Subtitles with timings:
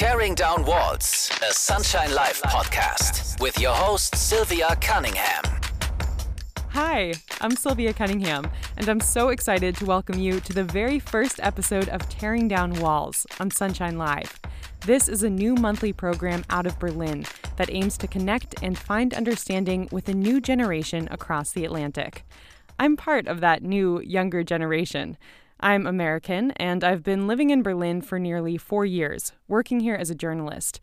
[0.00, 5.44] Tearing Down Walls, a Sunshine Live podcast with your host, Sylvia Cunningham.
[6.70, 11.38] Hi, I'm Sylvia Cunningham, and I'm so excited to welcome you to the very first
[11.42, 14.40] episode of Tearing Down Walls on Sunshine Live.
[14.86, 17.26] This is a new monthly program out of Berlin
[17.56, 22.24] that aims to connect and find understanding with a new generation across the Atlantic.
[22.78, 25.18] I'm part of that new, younger generation.
[25.62, 30.10] I'm American, and I've been living in Berlin for nearly four years, working here as
[30.10, 30.80] a journalist.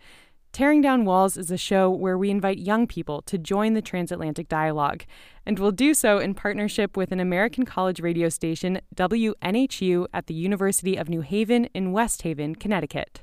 [0.52, 4.48] Tearing Down Walls is a show where we invite young people to join the transatlantic
[4.48, 5.04] dialogue,
[5.46, 10.34] and we'll do so in partnership with an American college radio station, WNHU, at the
[10.34, 13.22] University of New Haven in West Haven, Connecticut.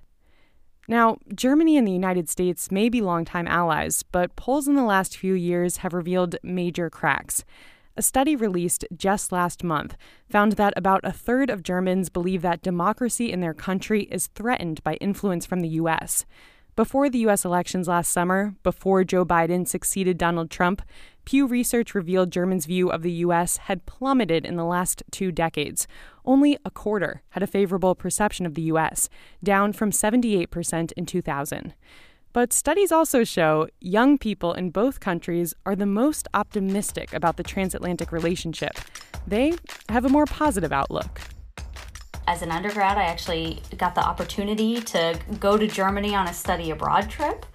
[0.87, 5.17] Now, Germany and the United States may be longtime allies, but polls in the last
[5.17, 7.45] few years have revealed major cracks.
[7.97, 9.97] A study released just last month
[10.29, 14.83] found that about a third of Germans believe that democracy in their country is threatened
[14.83, 16.25] by influence from the U.S.
[16.75, 17.45] Before the U.S.
[17.45, 20.83] elections last summer, before Joe Biden succeeded Donald Trump,
[21.25, 23.59] Pew Research revealed Germans' view of the U.S.
[23.59, 25.87] had plummeted in the last two decades.
[26.25, 29.09] Only a quarter had a favorable perception of the U.S.,
[29.41, 31.75] down from 78% in 2000.
[32.35, 37.45] But studies also show young people in both countries are the most optimistic about the
[37.45, 38.73] transatlantic relationship.
[39.25, 39.53] They
[39.89, 41.21] have a more positive outlook.
[42.27, 46.73] As an undergrad, I actually got the opportunity to go to Germany on a study
[46.73, 47.47] abroad trip,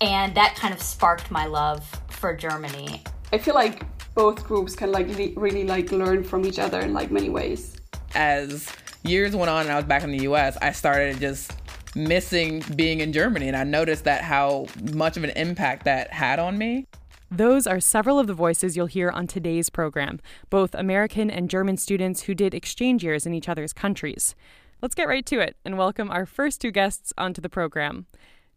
[0.00, 3.04] and that kind of sparked my love for Germany.
[3.32, 3.84] I feel like
[4.16, 7.76] both groups can like really like learn from each other in like many ways.
[8.16, 8.68] As
[9.04, 11.52] years went on and I was back in the US, I started just
[11.96, 13.48] missing being in Germany.
[13.48, 16.86] And I noticed that how much of an impact that had on me.
[17.30, 21.76] Those are several of the voices you'll hear on today's program, both American and German
[21.76, 24.36] students who did exchange years in each other's countries.
[24.80, 28.06] Let's get right to it and welcome our first two guests onto the program.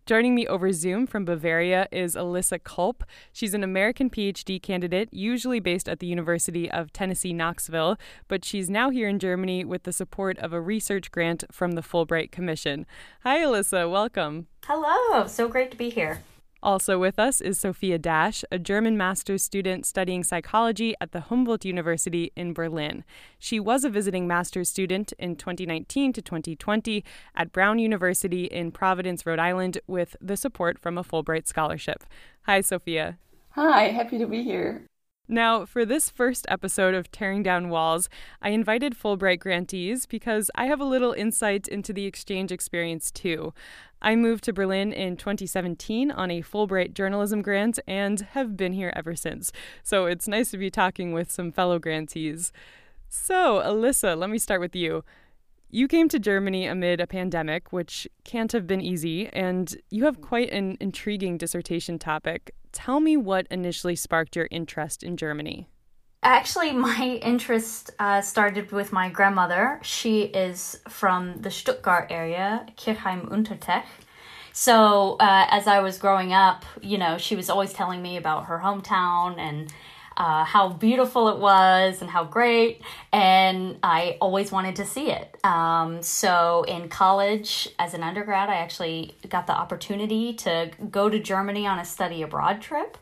[0.10, 3.04] Joining me over Zoom from Bavaria is Alyssa Culp.
[3.32, 7.96] She's an American PhD candidate, usually based at the University of Tennessee, Knoxville,
[8.28, 11.84] but she's now here in Germany with the support of a research grant from the
[11.84, 12.88] Fulbright Commission.
[13.22, 13.88] Hi, Alyssa.
[13.88, 14.48] Welcome.
[14.66, 15.28] Hello.
[15.28, 16.24] So great to be here.
[16.62, 21.64] Also with us is Sophia Dasch, a German master's student studying psychology at the Humboldt
[21.64, 23.06] University in Berlin.
[23.38, 27.04] She was a visiting master's student in 2019 to 2020
[27.36, 32.04] at Brown University in Providence, Rhode Island, with the support from a Fulbright scholarship.
[32.42, 33.18] Hi, Sophia.
[33.52, 34.86] Hi, happy to be here.
[35.32, 38.10] Now, for this first episode of Tearing Down Walls,
[38.42, 43.54] I invited Fulbright grantees because I have a little insight into the exchange experience too.
[44.02, 48.94] I moved to Berlin in 2017 on a Fulbright journalism grant and have been here
[48.96, 49.52] ever since.
[49.84, 52.52] So it's nice to be talking with some fellow grantees.
[53.10, 55.04] So, Alyssa, let me start with you.
[55.72, 60.22] You came to Germany amid a pandemic, which can't have been easy, and you have
[60.22, 62.56] quite an intriguing dissertation topic.
[62.72, 65.68] Tell me what initially sparked your interest in Germany.
[66.22, 69.80] Actually, my interest uh, started with my grandmother.
[69.84, 73.88] She is from the Stuttgart area, Kirchheim unter Teck.
[74.52, 78.46] So, uh, as I was growing up, you know, she was always telling me about
[78.46, 79.72] her hometown and
[80.18, 82.82] uh, how beautiful it was and how great,
[83.14, 85.38] and I always wanted to see it.
[85.46, 91.20] Um, so in college, as an undergrad, I actually got the opportunity to go to
[91.20, 92.98] Germany on a study abroad trip.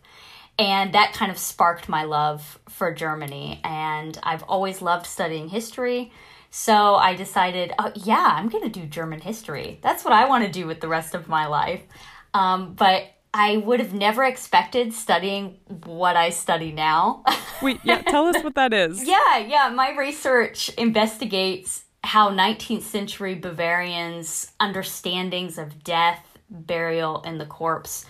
[0.59, 3.61] And that kind of sparked my love for Germany.
[3.63, 6.11] And I've always loved studying history.
[6.49, 9.79] So I decided, oh, yeah, I'm going to do German history.
[9.83, 11.81] That's what I want to do with the rest of my life.
[12.33, 13.03] Um, but
[13.33, 17.23] I would have never expected studying what I study now.
[17.61, 19.03] Wait, yeah, tell us what that is.
[19.07, 19.69] yeah, yeah.
[19.69, 28.05] My research investigates how 19th century Bavarians' understandings of death, burial, and the corpse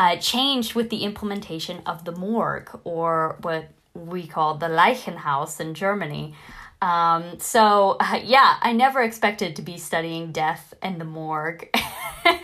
[0.00, 5.74] uh, changed with the implementation of the morgue, or what we call the Leichenhaus in
[5.74, 6.34] Germany.
[6.80, 11.68] Um, so, uh, yeah, I never expected to be studying death and the morgue.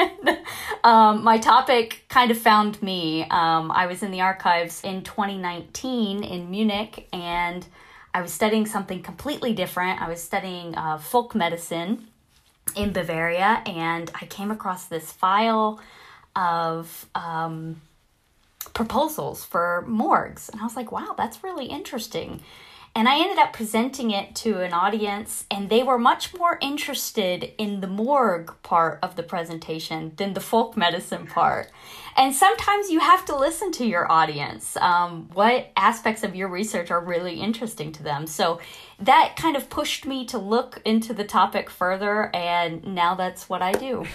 [0.85, 3.23] um, my topic kind of found me.
[3.23, 7.67] Um, I was in the archives in 2019 in Munich and
[8.13, 10.03] I was studying something completely different.
[10.03, 12.09] I was studying uh, folk medicine
[12.75, 15.81] in Bavaria and I came across this file
[16.37, 17.81] of um,
[18.75, 20.49] proposals for morgues.
[20.51, 22.43] And I was like, wow, that's really interesting.
[22.97, 27.53] And I ended up presenting it to an audience, and they were much more interested
[27.59, 31.71] in the morgue part of the presentation than the folk medicine part.
[32.17, 34.79] And sometimes you have to listen to your audience.
[34.79, 38.27] Um, what aspects of your research are really interesting to them?
[38.27, 38.61] So
[38.99, 43.61] that kind of pushed me to look into the topic further, and now that's what
[43.61, 44.07] I do.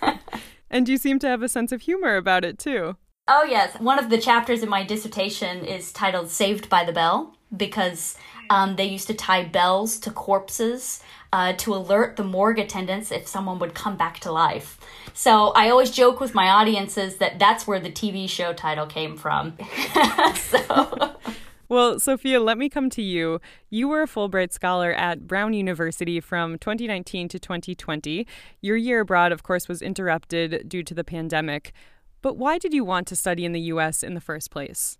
[0.70, 2.96] And you seem to have a sense of humor about it too.
[3.26, 3.78] Oh, yes.
[3.78, 8.16] One of the chapters in my dissertation is titled Saved by the Bell because
[8.48, 13.26] um, they used to tie bells to corpses uh, to alert the morgue attendants if
[13.26, 14.78] someone would come back to life.
[15.12, 19.16] So I always joke with my audiences that that's where the TV show title came
[19.16, 19.58] from.
[20.34, 21.16] so.
[21.70, 23.42] Well, Sophia, let me come to you.
[23.68, 28.26] You were a Fulbright scholar at Brown University from 2019 to 2020.
[28.62, 31.74] Your year abroad, of course, was interrupted due to the pandemic.
[32.22, 34.96] But why did you want to study in the US in the first place?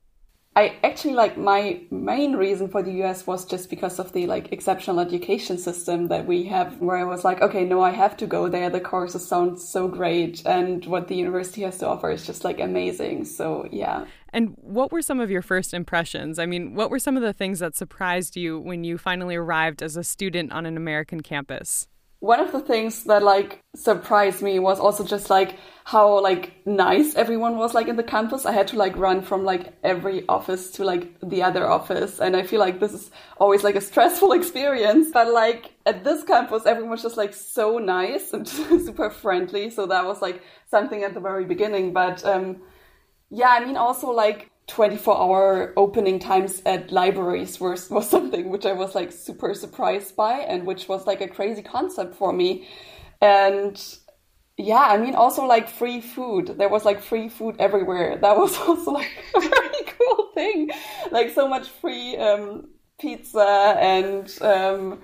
[0.58, 4.50] I actually like my main reason for the US was just because of the like
[4.52, 8.26] exceptional education system that we have where I was like, okay, no, I have to
[8.26, 8.69] go there.
[8.69, 12.58] The courses sound so great and what the university has to offer is just like
[12.58, 13.25] amazing.
[13.26, 14.06] So, yeah.
[14.32, 16.40] And what were some of your first impressions?
[16.40, 19.81] I mean, what were some of the things that surprised you when you finally arrived
[19.81, 21.87] as a student on an American campus?
[22.20, 27.14] One of the things that like surprised me was also just like how like nice
[27.14, 28.44] everyone was like in the campus.
[28.44, 32.36] I had to like run from like every office to like the other office and
[32.36, 35.10] i feel like this is always like a stressful experience.
[35.12, 39.86] But like at this campus everyone was just like so nice and super friendly so
[39.86, 41.92] that was like something at the very beginning.
[41.92, 42.62] But um
[43.30, 48.66] yeah i mean also like 24 hour opening times at libraries was, was something which
[48.66, 52.68] I was like super surprised by and which was like a crazy concept for me.
[53.20, 53.82] And
[54.56, 56.58] yeah, I mean, also like free food.
[56.58, 58.18] There was like free food everywhere.
[58.18, 60.70] That was also like a very cool thing.
[61.10, 62.68] Like so much free um,
[63.00, 65.00] pizza and um,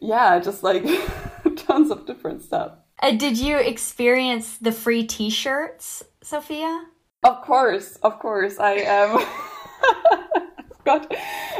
[0.00, 0.84] yeah, just like
[1.56, 2.72] tons of different stuff.
[3.00, 6.86] Uh, did you experience the free t shirts, Sophia?
[7.26, 8.60] Of course, of course.
[8.60, 9.26] I um,
[10.84, 11.12] got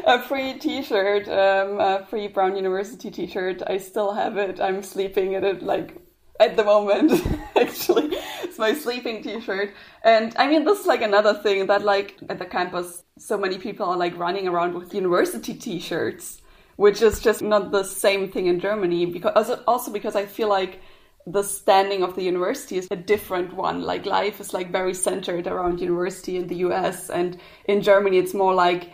[0.07, 3.65] a free T-shirt, um, a free Brown University T-shirt.
[3.67, 4.61] I still have it.
[4.61, 5.97] I'm sleeping in it like
[6.39, 7.21] at the moment.
[7.57, 9.75] Actually, it's my sleeping T-shirt.
[10.05, 13.59] And I mean, this is like another thing that like at the campus, so many
[13.59, 16.43] people are like running around with university T-shirts,
[16.77, 19.05] which is just not the same thing in Germany.
[19.05, 20.81] Because also because I feel like
[21.27, 23.83] the standing of the university is a different one.
[23.83, 28.35] Like life is like very centered around university in the US and in Germany it's
[28.35, 28.93] more like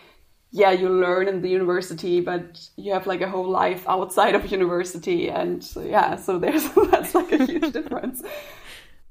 [0.55, 4.53] yeah, you learn in the university, but you have like a whole life outside of
[4.53, 8.23] university and yeah, so there's that's like a huge difference.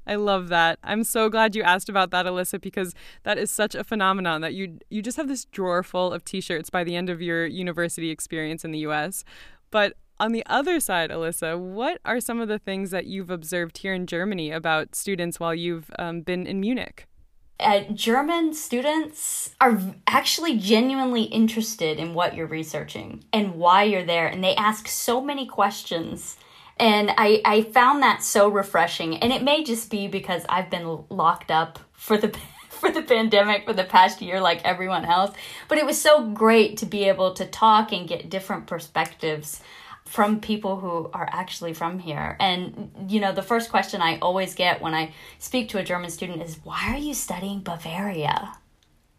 [0.06, 0.78] I love that.
[0.82, 2.92] I'm so glad you asked about that, Alyssa, because
[3.22, 6.70] that is such a phenomenon that you you just have this drawer full of t-shirts
[6.70, 9.24] by the end of your university experience in the US.
[9.70, 13.78] But on the other side, Alyssa, what are some of the things that you've observed
[13.78, 17.08] here in Germany about students while you've um, been in Munich?
[17.58, 24.28] Uh, German students are actually genuinely interested in what you're researching and why you're there,
[24.28, 26.36] and they ask so many questions.
[26.76, 29.16] And I, I found that so refreshing.
[29.16, 32.36] And it may just be because I've been locked up for the
[32.68, 35.34] for the pandemic for the past year like everyone else.
[35.68, 39.60] But it was so great to be able to talk and get different perspectives
[40.12, 42.36] from people who are actually from here.
[42.38, 46.10] And, you know, the first question I always get when I speak to a German
[46.10, 48.52] student is, why are you studying Bavaria?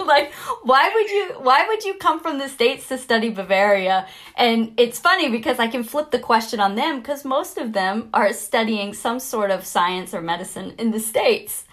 [0.00, 0.32] like
[0.62, 4.98] why would you why would you come from the states to study bavaria and it's
[4.98, 8.94] funny because i can flip the question on them because most of them are studying
[8.94, 11.64] some sort of science or medicine in the states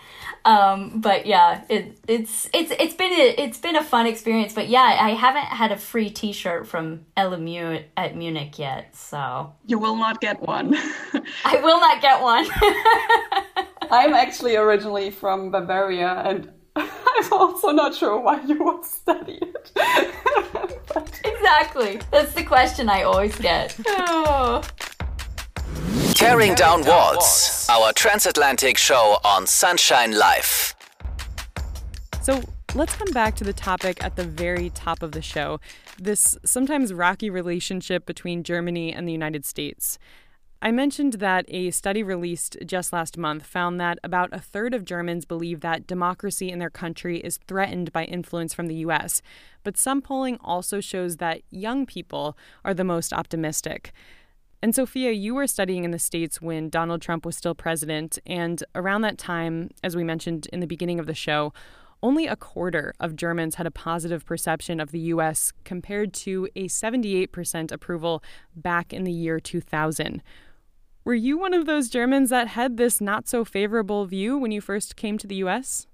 [0.48, 4.54] um, but yeah, it, it's it's it's been a, it's been a fun experience.
[4.54, 9.78] But yeah, I haven't had a free T-shirt from LMU at Munich yet, so you
[9.78, 10.74] will not get one.
[11.44, 12.48] I will not get one.
[13.92, 19.72] I'm actually originally from Bavaria, and I'm also not sure why you would study it.
[21.26, 23.76] Exactly, that's the question I always get.
[23.86, 24.64] Oh.
[26.18, 30.74] Tearing Down Walls, our transatlantic show on Sunshine Live.
[32.24, 32.42] So
[32.74, 35.60] let's come back to the topic at the very top of the show
[36.00, 40.00] this sometimes rocky relationship between Germany and the United States.
[40.60, 44.86] I mentioned that a study released just last month found that about a third of
[44.86, 49.22] Germans believe that democracy in their country is threatened by influence from the US.
[49.64, 53.94] But some polling also shows that young people are the most optimistic.
[54.62, 58.18] And Sophia, you were studying in the States when Donald Trump was still president.
[58.26, 61.54] And around that time, as we mentioned in the beginning of the show,
[62.02, 65.52] only a quarter of Germans had a positive perception of the U.S.
[65.64, 68.24] compared to a 78% approval
[68.56, 70.22] back in the year 2000.
[71.04, 74.62] Were you one of those Germans that had this not so favorable view when you
[74.62, 75.88] first came to the U.S.?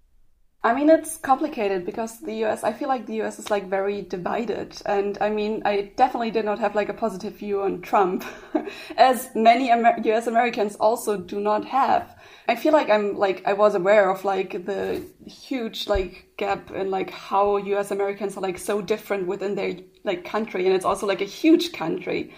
[0.65, 4.01] I mean, it's complicated because the US, I feel like the US is like very
[4.01, 4.81] divided.
[4.85, 8.23] And I mean, I definitely did not have like a positive view on Trump,
[8.97, 12.17] as many Amer- US Americans also do not have.
[12.47, 16.89] I feel like I'm like, I was aware of like the huge like gap in
[16.89, 20.65] like how US Americans are like so different within their like country.
[20.65, 22.33] And it's also like a huge country.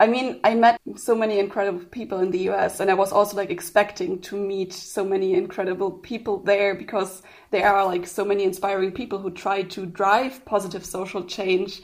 [0.00, 3.36] I mean, I met so many incredible people in the US, and I was also
[3.36, 8.44] like expecting to meet so many incredible people there because there are like so many
[8.44, 11.82] inspiring people who try to drive positive social change.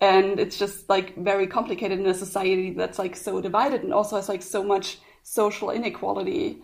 [0.00, 4.16] And it's just like very complicated in a society that's like so divided and also
[4.16, 6.62] has like so much social inequality.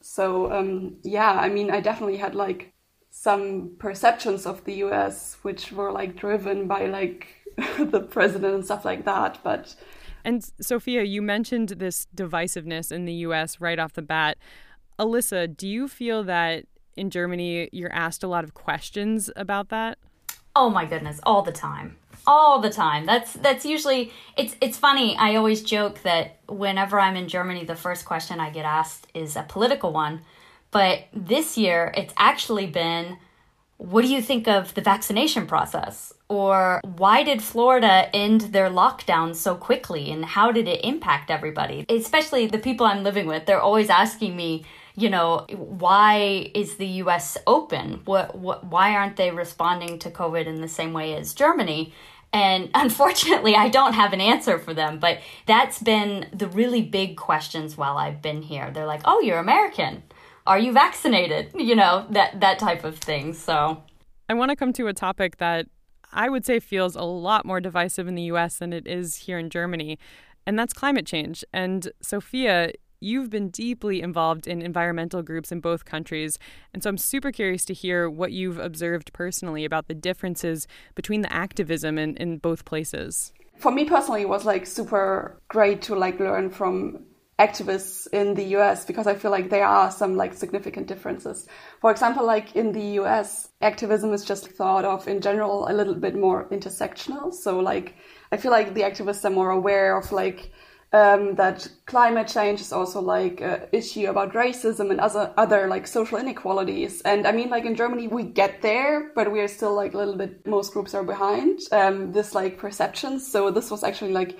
[0.00, 2.72] So, um, yeah, I mean, I definitely had like
[3.10, 7.28] some perceptions of the US which were like driven by like
[7.78, 9.38] the president and stuff like that.
[9.44, 9.76] But
[10.24, 14.38] and Sophia, you mentioned this divisiveness in the US right off the bat.
[14.98, 16.64] Alyssa, do you feel that
[16.96, 19.98] in Germany you're asked a lot of questions about that?
[20.54, 21.96] Oh my goodness, all the time.
[22.26, 23.06] All the time.
[23.06, 25.16] That's that's usually it's it's funny.
[25.16, 29.34] I always joke that whenever I'm in Germany the first question I get asked is
[29.34, 30.20] a political one.
[30.70, 33.18] But this year it's actually been
[33.78, 36.12] what do you think of the vaccination process?
[36.28, 41.84] Or why did Florida end their lockdown so quickly and how did it impact everybody?
[41.88, 44.64] Especially the people I'm living with, they're always asking me,
[44.94, 48.00] you know, why is the US open?
[48.04, 51.92] What, what why aren't they responding to COVID in the same way as Germany?
[52.32, 57.16] And unfortunately, I don't have an answer for them, but that's been the really big
[57.16, 58.70] questions while I've been here.
[58.70, 60.02] They're like, "Oh, you're American
[60.46, 61.50] are you vaccinated?
[61.62, 63.32] You know, that that type of thing.
[63.34, 63.82] So
[64.28, 65.66] I want to come to a topic that
[66.12, 69.38] I would say feels a lot more divisive in the US than it is here
[69.38, 69.98] in Germany,
[70.46, 71.44] and that's climate change.
[71.52, 72.72] And Sophia,
[73.02, 76.38] you've been deeply involved in environmental groups in both countries.
[76.72, 81.20] And so I'm super curious to hear what you've observed personally about the differences between
[81.20, 83.32] the activism in, in both places.
[83.58, 87.04] For me personally, it was like super great to like learn from
[87.38, 91.48] activists in the US because I feel like there are some like significant differences.
[91.80, 95.94] For example, like in the US, activism is just thought of in general a little
[95.94, 97.32] bit more intersectional.
[97.32, 97.96] So like
[98.30, 100.52] I feel like the activists are more aware of like
[100.92, 105.86] um, that climate change is also like an issue about racism and other other like
[105.86, 107.00] social inequalities.
[107.00, 109.96] And I mean, like in Germany, we get there, but we are still like a
[109.96, 110.46] little bit.
[110.46, 113.18] Most groups are behind um, this like perception.
[113.18, 114.38] So this was actually like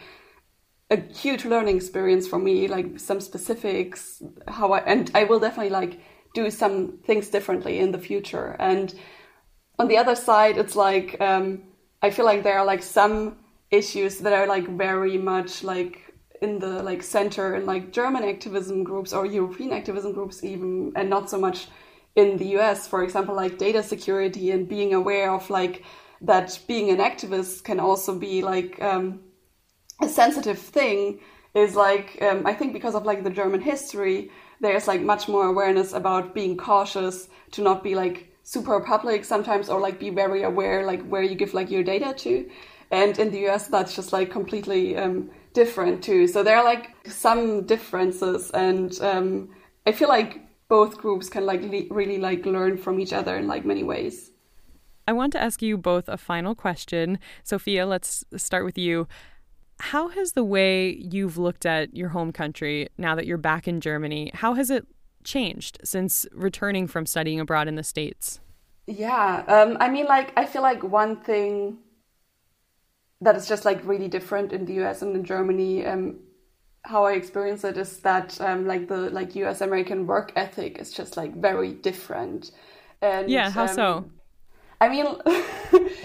[0.93, 5.71] a huge learning experience for me, like some specifics, how I, and I will definitely
[5.71, 6.01] like
[6.35, 8.57] do some things differently in the future.
[8.59, 8.95] And
[9.79, 11.63] on the other side, it's like, um,
[12.03, 13.39] I feel like there are like some
[13.71, 18.85] issues that are like very much like in the like center in like German activism
[18.85, 21.69] groups or European activism groups even, and not so much
[22.17, 25.85] in the US, for example, like data security and being aware of like
[26.21, 29.21] that being an activist can also be like, um,
[30.03, 31.21] a sensitive thing
[31.55, 34.31] is like um, I think because of like the German history,
[34.61, 39.69] there's like much more awareness about being cautious to not be like super public sometimes
[39.69, 42.49] or like be very aware like where you give like your data to.
[42.91, 46.27] And in the US, that's just like completely um, different too.
[46.27, 49.49] So there are like some differences, and um,
[49.87, 53.47] I feel like both groups can like le- really like learn from each other in
[53.47, 54.31] like many ways.
[55.09, 57.19] I want to ask you both a final question.
[57.43, 59.09] Sophia, let's start with you.
[59.83, 63.81] How has the way you've looked at your home country now that you're back in
[63.81, 64.87] Germany, how has it
[65.25, 68.39] changed since returning from studying abroad in the States?
[68.87, 71.79] Yeah, um, I mean, like, I feel like one thing
[73.23, 76.21] that is just like really different in the US and in Germany, um,
[76.85, 80.93] how I experience it is that um, like the like US American work ethic is
[80.93, 82.53] just like very different.
[83.01, 84.05] And yeah, how so?
[84.83, 85.07] I mean,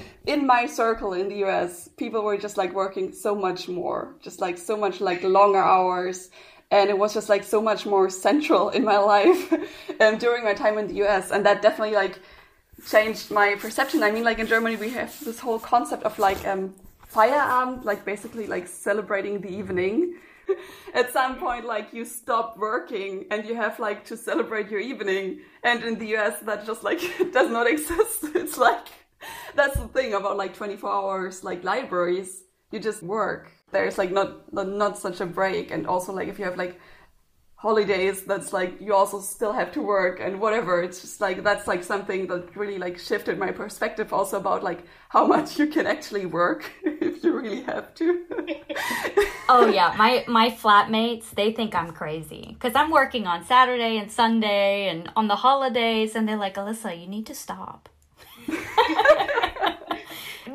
[0.28, 4.40] in my circle in the US, people were just like working so much more, just
[4.40, 6.30] like so much like longer hours.
[6.70, 9.52] And it was just like so much more central in my life
[10.00, 11.32] um, during my time in the US.
[11.32, 12.20] And that definitely like
[12.88, 14.04] changed my perception.
[14.04, 16.76] I mean, like in Germany, we have this whole concept of like um,
[17.12, 20.18] Feierabend, like basically like celebrating the evening.
[20.94, 25.40] At some point, like you stop working and you have like to celebrate your evening.
[25.64, 27.00] And in the US, that just like
[27.34, 28.26] does not exist.
[28.36, 28.88] It's like
[29.56, 32.44] that's the thing about like 24 hours like libraries.
[32.72, 33.52] You just work.
[33.72, 35.72] There's like not not such a break.
[35.72, 36.80] And also like if you have like
[37.58, 40.82] holidays that's like you also still have to work and whatever.
[40.82, 44.84] It's just like that's like something that really like shifted my perspective also about like
[45.10, 48.26] how much you can actually work if you really have to.
[49.50, 49.96] Oh yeah.
[49.98, 52.50] My my flatmates they think i'm crazy.
[52.54, 57.00] Because i'm working on saturday and sunday and on the holidays and they're like alyssa
[57.00, 57.88] you need to stop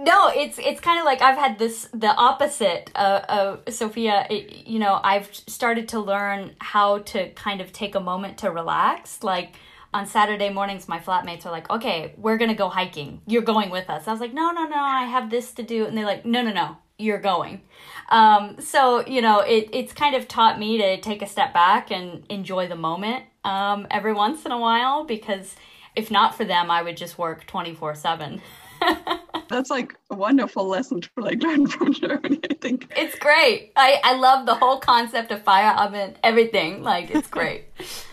[0.02, 4.26] no, it's it's kind of like I've had this the opposite of Sophia.
[4.28, 8.50] It, you know, I've started to learn how to kind of take a moment to
[8.50, 9.22] relax.
[9.22, 9.54] Like
[9.94, 13.20] on Saturday mornings, my flatmates are like, "Okay, we're gonna go hiking.
[13.26, 15.86] You're going with us." I was like, "No, no, no, I have this to do,"
[15.86, 17.62] and they're like, "No, no, no, you're going."
[18.08, 21.92] Um, so you know, it it's kind of taught me to take a step back
[21.92, 25.54] and enjoy the moment um, every once in a while because
[25.94, 28.42] if not for them, I would just work twenty four seven.
[29.48, 32.92] That's like a wonderful lesson to like learn from Germany, I think.
[32.96, 33.72] It's great.
[33.76, 36.82] I, I love the whole concept of Feierabend, everything.
[36.82, 37.64] Like it's great.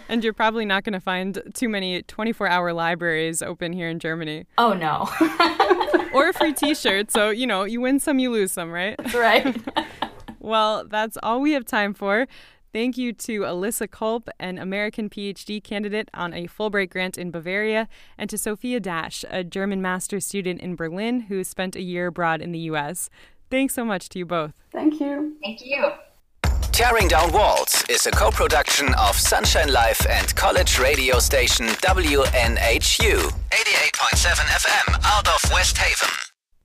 [0.09, 3.99] and you're probably not going to find too many 24 hour libraries open here in
[3.99, 4.45] Germany.
[4.57, 5.07] Oh no.
[6.13, 7.11] or a free t shirt.
[7.11, 8.95] So, you know, you win some, you lose some, right?
[9.13, 9.55] Right.
[10.39, 12.27] well, that's all we have time for.
[12.71, 17.87] Thank you to Alyssa Culp, an American PhD candidate on a Fulbright grant in Bavaria,
[18.15, 22.41] and to Sophia Dasch, a German master's student in Berlin who spent a year abroad
[22.41, 23.09] in the US.
[23.49, 24.53] Thanks so much to you both.
[24.71, 25.35] Thank you.
[25.43, 25.91] Thank you.
[26.71, 33.17] Tearing Down Walls is a co production of Sunshine Live and college radio station WNHU
[33.49, 36.13] 88.7 FM out of West Haven.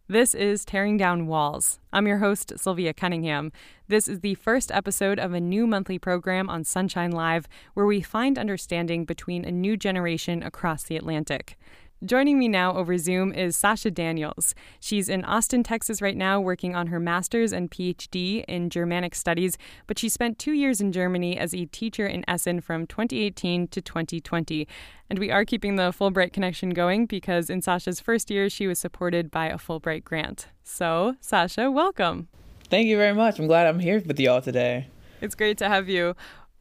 [0.06, 1.80] This is Tearing Down Walls.
[1.90, 3.52] I'm your host, Sylvia Cunningham.
[3.86, 8.00] This is the first episode of a new monthly program on Sunshine Live where we
[8.00, 11.58] find understanding between a new generation across the Atlantic.
[12.02, 14.54] Joining me now over Zoom is Sascha Daniels.
[14.80, 19.58] She's in Austin, Texas right now, working on her master's and PhD in Germanic studies,
[19.86, 23.82] but she spent two years in Germany as a teacher in Essen from 2018 to
[23.82, 24.66] 2020.
[25.10, 28.78] And we are keeping the Fulbright connection going because in Sascha's first year, she was
[28.78, 30.48] supported by a Fulbright grant.
[30.62, 32.28] So, Sascha, welcome.
[32.68, 33.38] Thank you very much.
[33.38, 34.88] I'm glad I'm here with y'all today.
[35.20, 36.14] It's great to have you.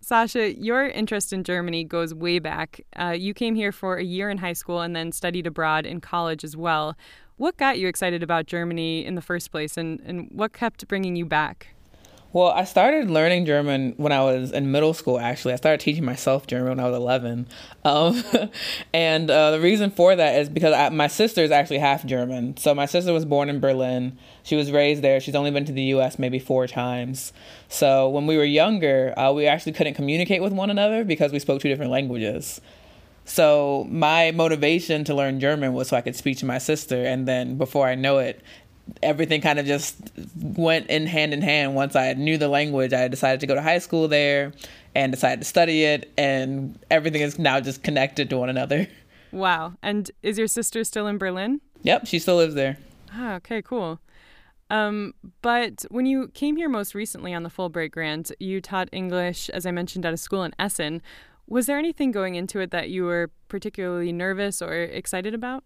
[0.03, 2.81] Sascha, your interest in Germany goes way back.
[2.95, 6.01] Uh, you came here for a year in high school and then studied abroad in
[6.01, 6.95] college as well.
[7.37, 11.15] What got you excited about Germany in the first place, and, and what kept bringing
[11.15, 11.72] you back?
[12.33, 15.53] Well, I started learning German when I was in middle school, actually.
[15.53, 17.45] I started teaching myself German when I was 11.
[17.85, 18.23] Um,
[18.93, 22.57] and uh, the reason for that is because I, my sister is actually half German.
[22.57, 24.17] So my sister was born in Berlin.
[24.41, 25.19] She was raised there.
[25.19, 27.33] She's only been to the US maybe four times.
[27.69, 31.37] So when we were younger, uh, we actually couldn't communicate with one another because we
[31.37, 32.61] spoke two different languages.
[33.25, 37.05] So my motivation to learn German was so I could speak to my sister.
[37.05, 38.41] And then before I know it,
[39.01, 39.97] everything kind of just
[40.35, 41.75] went in hand in hand.
[41.75, 44.53] Once I knew the language, I decided to go to high school there
[44.95, 48.87] and decided to study it, and everything is now just connected to one another.
[49.31, 49.73] Wow.
[49.81, 51.61] And is your sister still in Berlin?
[51.81, 52.77] Yep, she still lives there.
[53.11, 53.99] Ah, okay, cool.
[54.69, 59.49] Um, but when you came here most recently on the Fulbright grant, you taught English,
[59.49, 61.01] as I mentioned, at a school in Essen.
[61.47, 65.63] Was there anything going into it that you were particularly nervous or excited about?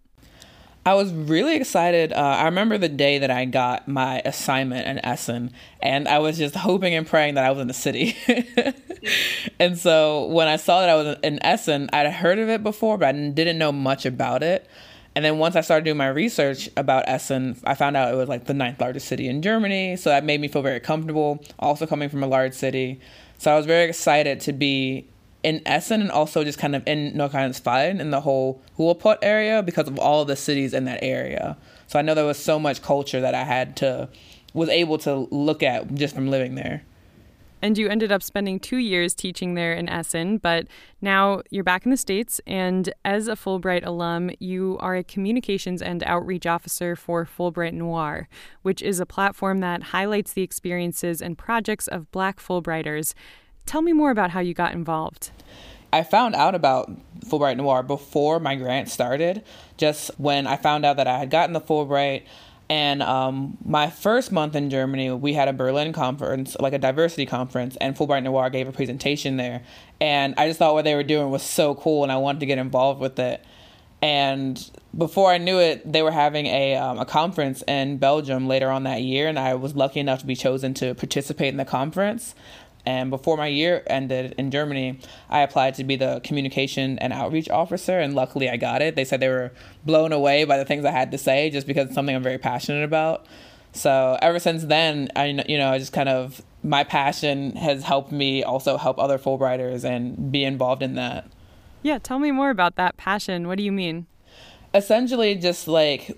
[0.88, 2.14] I was really excited.
[2.14, 6.38] Uh, I remember the day that I got my assignment in Essen, and I was
[6.38, 8.16] just hoping and praying that I was in the city.
[9.60, 12.98] and so when I saw that I was in Essen, I'd heard of it before,
[12.98, 14.66] but I didn't know much about it.
[15.14, 18.30] And then once I started doing my research about Essen, I found out it was
[18.30, 19.98] like the ninth largest city in Germany.
[19.98, 23.02] So that made me feel very comfortable, also coming from a large city.
[23.40, 25.10] So I was very excited to be
[25.44, 29.88] in Essen and also just kind of in Nordrhein-Westfalen in the whole Ruhrpott area because
[29.88, 31.58] of all the cities in that area.
[31.88, 34.10] So I know there was so much culture that I had to
[34.54, 36.84] was able to look at just from living there.
[37.62, 40.68] And you ended up spending two years teaching there in Essen, but
[41.02, 42.40] now you're back in the States.
[42.46, 48.28] And as a Fulbright alum, you are a communications and outreach officer for Fulbright Noir,
[48.62, 53.16] which is a platform that highlights the experiences and projects of Black Fulbrighters
[53.68, 55.30] Tell me more about how you got involved.
[55.92, 56.90] I found out about
[57.26, 59.44] Fulbright Noir before my grant started,
[59.78, 62.24] just when I found out that I had gotten the Fulbright.
[62.70, 67.26] And um, my first month in Germany, we had a Berlin conference, like a diversity
[67.26, 69.64] conference, and Fulbright Noir gave a presentation there.
[70.02, 72.46] And I just thought what they were doing was so cool, and I wanted to
[72.46, 73.44] get involved with it.
[74.02, 78.70] And before I knew it, they were having a, um, a conference in Belgium later
[78.70, 81.66] on that year, and I was lucky enough to be chosen to participate in the
[81.66, 82.36] conference.
[82.88, 87.50] And before my year ended in Germany, I applied to be the communication and outreach
[87.50, 88.96] officer, and luckily I got it.
[88.96, 89.52] They said they were
[89.86, 92.38] blown away by the things I had to say just because it's something I'm very
[92.38, 93.26] passionate about.
[93.74, 98.14] So ever since then, I you know I just kind of my passion has helped
[98.14, 101.30] me also help other Fulbrighters and be involved in that.
[101.84, 103.50] Yeah, tell me more about that passion.
[103.50, 104.08] What do you mean?
[104.74, 106.18] Essentially, just like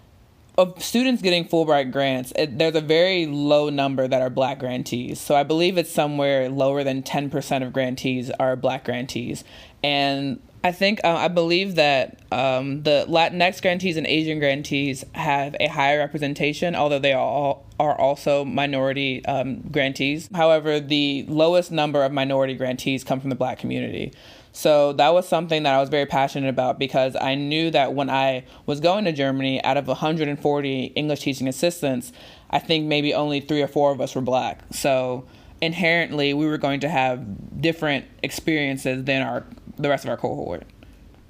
[0.59, 5.17] of students getting Fulbright grants, it, there's a very low number that are black grantees.
[5.19, 9.45] So I believe it's somewhere lower than 10% of grantees are black grantees.
[9.81, 15.55] And I think uh, I believe that um, the Latinx grantees and Asian grantees have
[15.61, 20.27] a higher representation, although they all are also minority um, grantees.
[20.35, 24.11] However, the lowest number of minority grantees come from the Black community.
[24.59, 28.09] So that was something that I was very passionate about because I knew that when
[28.09, 32.11] I was going to Germany, out of 140 English teaching assistants,
[32.49, 34.59] I think maybe only three or four of us were black.
[34.73, 35.25] So
[35.61, 39.45] inherently, we were going to have different experiences than our
[39.77, 40.63] the rest of our cohort.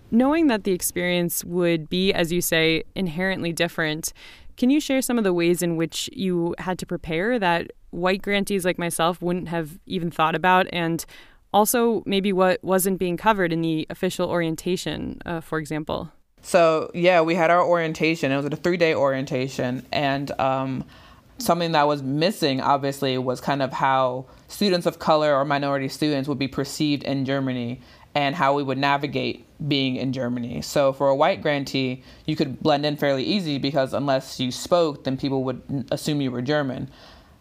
[0.09, 4.11] Knowing that the experience would be, as you say, inherently different,
[4.57, 8.23] can you share some of the ways in which you had to prepare that white
[8.23, 10.65] grantees like myself wouldn't have even thought about?
[10.73, 11.05] And
[11.53, 16.11] also, maybe what wasn't being covered in the official orientation, uh, for example?
[16.41, 18.31] So, yeah, we had our orientation.
[18.31, 19.85] It was a three day orientation.
[19.91, 20.85] And um,
[21.37, 26.29] something that was missing, obviously, was kind of how students of color or minority students
[26.29, 27.81] would be perceived in Germany
[28.15, 30.61] and how we would navigate being in Germany.
[30.61, 35.03] So for a white grantee, you could blend in fairly easy because unless you spoke,
[35.03, 36.89] then people would assume you were German.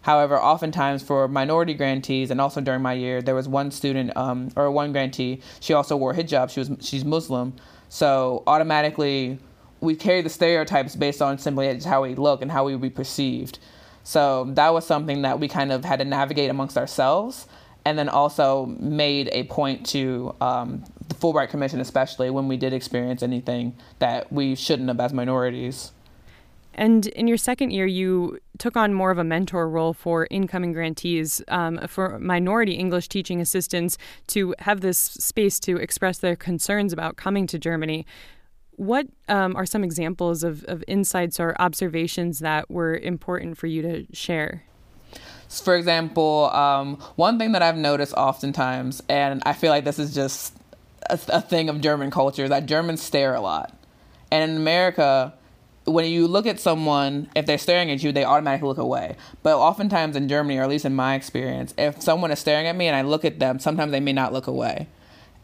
[0.09, 4.51] However, oftentimes for minority grantees, and also during my year, there was one student um,
[4.57, 5.43] or one grantee.
[5.61, 6.49] She also wore hijab.
[6.49, 7.53] She was she's Muslim,
[7.91, 9.39] so automatically
[9.83, 13.59] we carry the stereotypes based on simply how we look and how we be perceived.
[14.03, 17.47] So that was something that we kind of had to navigate amongst ourselves
[17.85, 22.73] and then also made a point to um, the Fulbright Commission, especially when we did
[22.73, 25.93] experience anything that we shouldn't have as minorities.
[26.79, 30.73] And in your second year, you took on more of a mentor role for incoming
[30.73, 36.93] grantees, um, for minority English teaching assistants to have this space to express their concerns
[36.93, 38.07] about coming to Germany.
[38.77, 43.83] What um, are some examples of, of insights or observations that were important for you
[43.83, 44.63] to share?
[45.49, 50.15] For example, um, one thing that I've noticed oftentimes, and I feel like this is
[50.15, 50.55] just
[51.11, 53.77] a, a thing of German culture, is that Germans stare a lot.
[54.31, 55.35] And in America,
[55.89, 59.17] when you look at someone, if they're staring at you, they automatically look away.
[59.43, 62.77] But oftentimes in Germany, or at least in my experience, if someone is staring at
[62.77, 64.89] me and I look at them, sometimes they may not look away.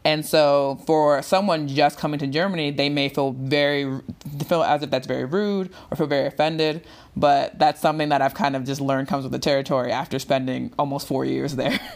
[0.03, 4.01] And so for someone just coming to Germany, they may feel very
[4.47, 6.85] feel as if that's very rude or feel very offended.
[7.15, 10.71] But that's something that I've kind of just learned comes with the territory after spending
[10.77, 11.79] almost four years there.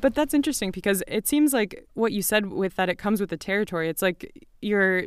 [0.00, 3.30] But that's interesting because it seems like what you said with that it comes with
[3.30, 3.88] the territory.
[3.88, 5.04] It's like you're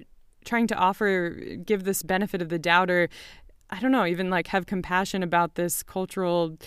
[0.48, 1.30] trying to offer
[1.64, 3.10] give this benefit of the doubt or
[3.70, 6.58] I don't know, even like have compassion about this cultural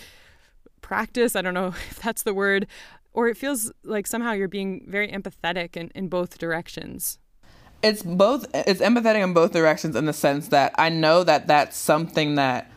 [0.81, 1.35] practice.
[1.35, 2.67] I don't know if that's the word
[3.13, 7.19] or it feels like somehow you're being very empathetic in, in both directions
[7.83, 11.77] it's both it's empathetic in both directions in the sense that i know that that's
[11.77, 12.71] something that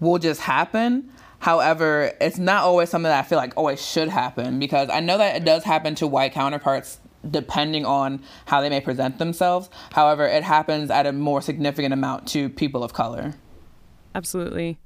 [0.00, 4.08] will just happen however it's not always something that i feel like oh, always should
[4.08, 8.68] happen because i know that it does happen to white counterparts depending on how they
[8.68, 13.34] may present themselves however it happens at a more significant amount to people of color
[14.14, 14.78] absolutely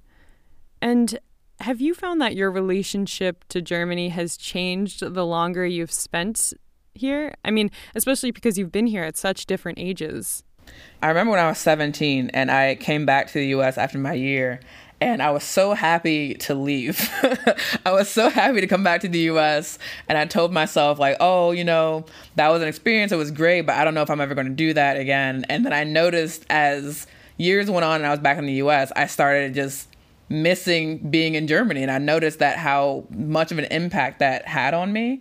[0.80, 1.18] and
[1.60, 6.52] have you found that your relationship to Germany has changed the longer you've spent
[6.94, 7.34] here?
[7.44, 10.42] I mean, especially because you've been here at such different ages.
[11.02, 14.14] I remember when I was 17 and I came back to the US after my
[14.14, 14.60] year
[15.00, 17.10] and I was so happy to leave.
[17.86, 19.78] I was so happy to come back to the US
[20.08, 22.04] and I told myself like, "Oh, you know,
[22.36, 23.12] that was an experience.
[23.12, 25.44] It was great, but I don't know if I'm ever going to do that again."
[25.48, 28.92] And then I noticed as years went on and I was back in the US,
[28.96, 29.88] I started just
[30.28, 31.82] missing being in Germany.
[31.82, 35.20] And I noticed that how much of an impact that had on me.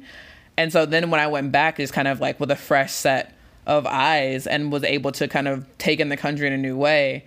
[0.57, 3.35] And so then when I went back, just kind of like with a fresh set
[3.65, 6.77] of eyes and was able to kind of take in the country in a new
[6.77, 7.25] way,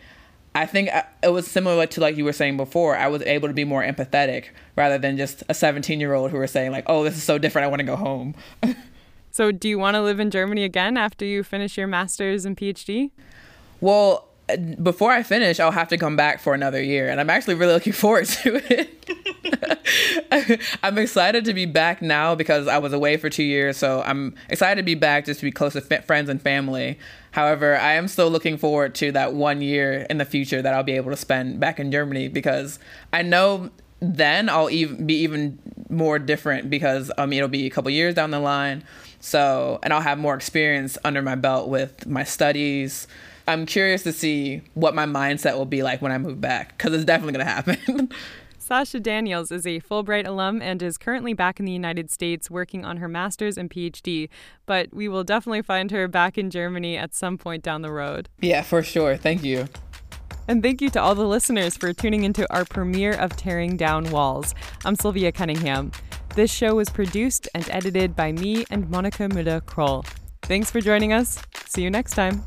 [0.57, 2.97] I think uh, it was similar to like you were saying before.
[2.97, 6.39] I was able to be more empathetic rather than just a 17 year old who
[6.39, 7.67] was saying, like, oh, this is so different.
[7.67, 8.35] I want to go home.
[9.31, 12.57] so, do you want to live in Germany again after you finish your master's and
[12.57, 13.11] PhD?
[13.83, 14.29] Well,
[14.81, 17.73] before I finish, I'll have to come back for another year, and I'm actually really
[17.73, 19.03] looking forward to it.
[20.83, 24.35] I'm excited to be back now because I was away for two years, so I'm
[24.49, 26.99] excited to be back just to be close to friends and family.
[27.33, 30.83] However, I am still looking forward to that one year in the future that I'll
[30.83, 32.79] be able to spend back in Germany because
[33.13, 38.15] I know then I'll be even more different because um it'll be a couple years
[38.15, 38.85] down the line.
[39.21, 43.09] So, and I'll have more experience under my belt with my studies
[43.49, 46.93] I'm curious to see what my mindset will be like when I move back because
[46.93, 48.13] it's definitely going to happen.
[48.59, 52.85] Sascha Daniels is a Fulbright alum and is currently back in the United States working
[52.85, 54.29] on her master's and PhD,
[54.67, 58.29] but we will definitely find her back in Germany at some point down the road.
[58.41, 59.17] Yeah, for sure.
[59.17, 59.69] Thank you.
[60.49, 64.11] And thank you to all the listeners for tuning into our premiere of Tearing Down
[64.11, 64.53] Walls.
[64.85, 65.93] I'm Sylvia Cunningham.
[66.35, 70.05] This show was produced and edited by me and Monica Müller Kroll.
[70.43, 71.41] Thanks for joining us.
[71.67, 72.45] See you next time.